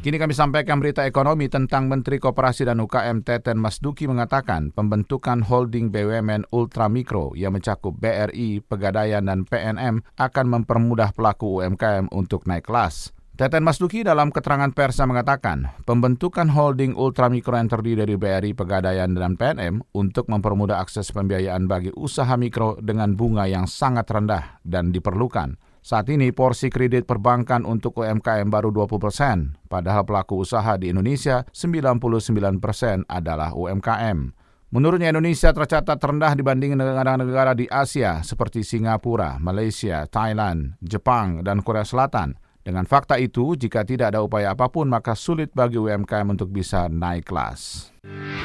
Kini 0.00 0.16
kami 0.16 0.32
sampaikan 0.32 0.80
berita 0.80 1.04
ekonomi 1.04 1.52
tentang 1.52 1.84
Menteri 1.84 2.16
Koperasi 2.16 2.64
dan 2.64 2.80
UKM 2.80 3.20
Teten 3.20 3.60
Masduki 3.60 4.08
mengatakan 4.08 4.72
pembentukan 4.72 5.44
holding 5.44 5.92
BUMN 5.92 6.48
Ultramikro 6.56 7.36
yang 7.36 7.52
mencakup 7.52 8.00
BRI, 8.00 8.64
Pegadaian, 8.64 9.28
dan 9.28 9.44
PNM 9.44 10.00
akan 10.16 10.46
mempermudah 10.56 11.12
pelaku 11.12 11.60
UMKM 11.60 12.08
untuk 12.16 12.48
naik 12.48 12.64
kelas. 12.64 13.12
Teten 13.36 13.60
Masduki 13.60 14.00
dalam 14.00 14.32
keterangan 14.32 14.72
persa 14.72 15.04
mengatakan, 15.04 15.68
pembentukan 15.84 16.48
holding 16.48 16.96
ultramikro 16.96 17.60
yang 17.60 17.68
terdiri 17.68 18.08
dari 18.08 18.16
BRI, 18.16 18.56
Pegadaian, 18.56 19.12
dan 19.12 19.36
PNM 19.36 19.84
untuk 19.92 20.32
mempermudah 20.32 20.80
akses 20.80 21.12
pembiayaan 21.12 21.68
bagi 21.68 21.92
usaha 21.92 22.40
mikro 22.40 22.80
dengan 22.80 23.12
bunga 23.20 23.44
yang 23.44 23.68
sangat 23.68 24.08
rendah 24.08 24.64
dan 24.64 24.96
diperlukan. 24.96 25.60
Saat 25.80 26.12
ini 26.12 26.28
porsi 26.28 26.68
kredit 26.68 27.08
perbankan 27.08 27.64
untuk 27.64 28.04
UMKM 28.04 28.52
baru 28.52 28.68
20 28.68 29.00
persen, 29.00 29.56
padahal 29.64 30.04
pelaku 30.04 30.44
usaha 30.44 30.76
di 30.76 30.92
Indonesia 30.92 31.48
99 31.56 32.60
persen 32.60 33.08
adalah 33.08 33.56
UMKM. 33.56 34.36
Menurutnya 34.70 35.10
Indonesia 35.10 35.50
tercatat 35.50 35.98
rendah 35.98 36.36
dibanding 36.36 36.78
negara-negara 36.78 37.58
di 37.58 37.66
Asia 37.66 38.22
seperti 38.22 38.62
Singapura, 38.62 39.40
Malaysia, 39.42 40.06
Thailand, 40.06 40.78
Jepang, 40.84 41.42
dan 41.42 41.64
Korea 41.64 41.82
Selatan. 41.82 42.38
Dengan 42.60 42.84
fakta 42.84 43.16
itu, 43.16 43.56
jika 43.56 43.82
tidak 43.82 44.14
ada 44.14 44.20
upaya 44.20 44.52
apa 44.52 44.68
pun, 44.68 44.86
maka 44.86 45.16
sulit 45.16 45.50
bagi 45.56 45.80
UMKM 45.80 46.28
untuk 46.28 46.52
bisa 46.52 46.86
naik 46.86 47.26
kelas. 47.26 47.90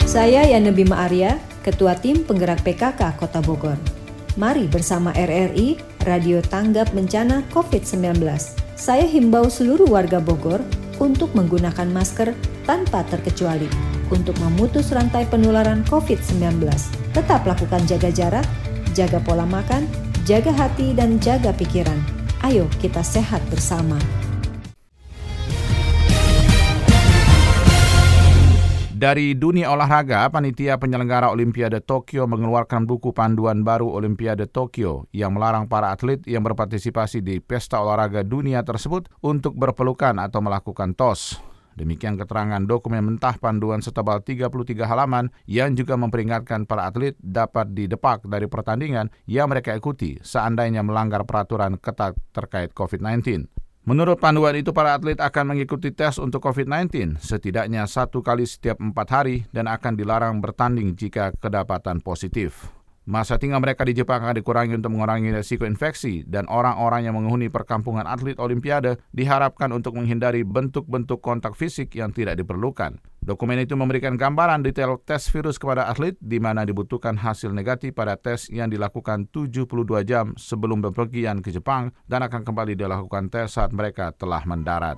Saya 0.08 0.48
Yana 0.48 0.72
Bima 0.72 1.04
Arya, 1.04 1.38
Ketua 1.62 2.00
Tim 2.00 2.24
Penggerak 2.24 2.63
PKK 2.63 3.20
Kota 3.20 3.44
Bogor. 3.44 3.95
Mari 4.36 4.68
bersama 4.68 5.15
RRI, 5.15 5.80
Radio 6.04 6.44
Tanggap 6.44 6.92
Bencana 6.92 7.39
COVID-19. 7.56 8.20
Saya 8.75 9.08
himbau 9.08 9.48
seluruh 9.48 9.88
warga 9.88 10.20
Bogor 10.20 10.60
untuk 11.00 11.32
menggunakan 11.39 11.88
masker 11.88 12.36
tanpa 12.68 13.08
terkecuali 13.08 13.72
untuk 14.12 14.36
memutus 14.44 14.92
rantai 14.92 15.24
penularan 15.32 15.88
COVID-19. 15.88 16.68
Tetap 17.15 17.48
lakukan 17.48 17.88
jaga 17.88 18.12
jarak, 18.12 18.48
jaga 18.92 19.24
pola 19.24 19.48
makan, 19.48 19.88
jaga 20.27 20.51
hati, 20.51 20.92
dan 20.92 21.15
jaga 21.24 21.56
pikiran. 21.56 22.04
Ayo 22.44 22.68
kita 22.84 23.08
sehat 23.08 23.39
bersama. 23.48 23.96
Dari 28.96 29.36
dunia 29.36 29.75
olahraga, 29.75 30.24
panitia 30.32 30.80
penyelenggara 30.80 31.28
Olimpiade 31.28 31.84
Tokyo 31.84 32.32
mengeluarkan 32.32 32.88
buku 32.88 33.12
panduan 33.12 33.60
baru 33.60 33.91
Olimpiade 33.91 34.48
Tokyo 34.48 35.12
yang 35.12 35.36
melarang 35.36 35.67
para 35.67 35.91
atlet 35.91 36.24
yang 36.24 36.48
berpartisipasi 36.48 37.19
di 37.19 37.43
pesta 37.43 37.84
olahraga 37.84 38.24
dunia 38.24 38.63
tersebut 38.63 39.12
untuk 39.19 39.60
berpelukan 39.60 40.15
atau 40.15 40.39
melakukan 40.39 40.96
tos. 40.96 41.36
Demikian 41.76 42.15
keterangan 42.15 42.63
dokumen 42.63 43.04
mentah 43.04 43.36
panduan 43.36 43.84
setebal 43.84 44.24
33 44.24 44.88
halaman 44.88 45.28
yang 45.43 45.76
juga 45.76 46.00
memperingatkan 46.00 46.63
para 46.63 46.88
atlet 46.88 47.19
dapat 47.19 47.76
didepak 47.76 48.24
dari 48.24 48.48
pertandingan 48.48 49.12
yang 49.28 49.52
mereka 49.52 49.76
ikuti 49.76 50.24
seandainya 50.24 50.88
melanggar 50.88 51.28
peraturan 51.28 51.76
ketat 51.84 52.15
terkait 52.32 52.72
COVID-19. 52.72 53.64
Menurut 53.86 54.17
panduan 54.17 54.58
itu, 54.58 54.74
para 54.74 54.98
atlet 54.98 55.21
akan 55.21 55.54
mengikuti 55.54 55.93
tes 55.93 56.17
untuk 56.17 56.41
COVID-19 56.41 57.21
setidaknya 57.21 57.86
satu 57.86 58.26
kali 58.26 58.41
setiap 58.50 58.82
empat 58.82 59.08
hari 59.13 59.45
dan 59.54 59.69
akan 59.69 59.93
dilarang 59.93 60.41
bertanding 60.41 60.98
jika 60.98 61.30
kedapatan 61.38 62.02
positif. 62.02 62.75
Masa 63.06 63.38
tinggal 63.38 63.62
mereka 63.62 63.86
di 63.86 63.94
Jepang 63.94 64.26
akan 64.26 64.34
dikurangi 64.34 64.82
untuk 64.82 64.98
mengurangi 64.98 65.30
risiko 65.30 65.70
infeksi 65.70 66.26
dan 66.26 66.50
orang-orang 66.50 67.06
yang 67.06 67.13
menghuni 67.13 67.54
perkampungan 67.54 68.10
atlet 68.10 68.34
Olimpiade 68.41 68.98
diharapkan 69.13 69.70
untuk 69.70 69.94
menghindari 69.94 70.41
bentuk-bentuk 70.41 71.22
kontak 71.22 71.54
fisik 71.54 71.94
yang 71.94 72.10
tidak 72.10 72.41
diperlukan. 72.41 72.98
Dokumen 73.22 73.62
itu 73.62 73.78
memberikan 73.78 74.18
gambaran 74.18 74.65
detail 74.65 74.98
tes 75.06 75.30
virus 75.30 75.62
kepada 75.62 75.86
atlet 75.86 76.18
di 76.18 76.41
mana 76.41 76.65
dibutuhkan 76.65 77.13
hasil 77.13 77.54
negatif 77.54 77.94
pada 77.94 78.18
tes 78.18 78.50
yang 78.50 78.74
dilakukan 78.74 79.30
72 79.30 79.70
jam 80.02 80.34
sebelum 80.34 80.82
bepergian 80.82 81.46
ke 81.46 81.54
Jepang 81.54 81.94
dan 82.10 82.26
akan 82.26 82.41
kembali 82.41 82.74
dilakukan 82.74 83.30
tes 83.30 83.54
saat 83.54 83.70
mereka 83.70 84.18
telah 84.18 84.41
mendarat. 84.50 84.98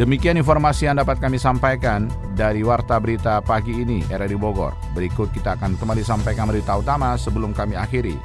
Demikian 0.00 0.40
informasi 0.40 0.88
yang 0.88 0.96
dapat 0.96 1.20
kami 1.20 1.36
sampaikan 1.36 2.08
dari 2.32 2.64
Warta 2.64 2.96
Berita 2.96 3.44
pagi 3.44 3.84
ini, 3.84 4.00
RRI 4.08 4.32
Bogor. 4.32 4.72
Berikut 4.96 5.28
kita 5.28 5.60
akan 5.60 5.76
kembali 5.76 6.00
sampaikan 6.00 6.48
berita 6.48 6.72
utama 6.72 7.20
sebelum 7.20 7.52
kami 7.52 7.76
akhiri. 7.76 8.16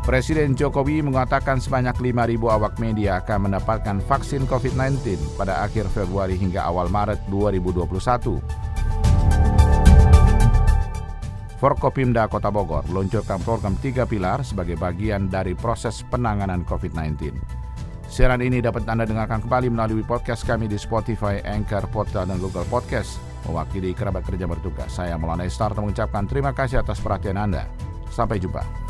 Presiden 0.00 0.56
Jokowi 0.56 1.04
mengatakan 1.04 1.60
sebanyak 1.60 1.92
5.000 2.00 2.56
awak 2.56 2.80
media 2.80 3.20
akan 3.20 3.52
mendapatkan 3.52 4.00
vaksin 4.00 4.48
COVID-19 4.48 5.36
pada 5.36 5.60
akhir 5.60 5.92
Februari 5.92 6.40
hingga 6.40 6.64
awal 6.64 6.88
Maret 6.88 7.28
2021. 7.28 8.40
Forkopimda 11.60 12.32
Kota 12.32 12.48
Bogor 12.48 12.88
meluncurkan 12.88 13.44
program 13.44 13.76
tiga 13.84 14.08
pilar 14.08 14.40
sebagai 14.40 14.80
bagian 14.80 15.28
dari 15.28 15.52
proses 15.52 16.00
penanganan 16.08 16.64
COVID-19. 16.64 17.55
Siaran 18.06 18.38
ini 18.40 18.62
dapat 18.62 18.86
Anda 18.86 19.02
dengarkan 19.02 19.42
kembali 19.44 19.68
melalui 19.74 20.06
podcast 20.06 20.46
kami 20.46 20.70
di 20.70 20.78
Spotify, 20.78 21.42
Anchor, 21.42 21.90
Portal, 21.90 22.30
dan 22.30 22.38
Google 22.38 22.66
Podcast. 22.70 23.18
Mewakili 23.46 23.94
kerabat 23.94 24.26
kerja 24.26 24.46
bertugas, 24.46 24.90
saya 24.94 25.18
Maulana 25.18 25.46
Star 25.50 25.74
mengucapkan 25.74 26.26
terima 26.26 26.54
kasih 26.54 26.82
atas 26.82 27.02
perhatian 27.02 27.38
Anda. 27.38 27.66
Sampai 28.10 28.38
jumpa. 28.38 28.85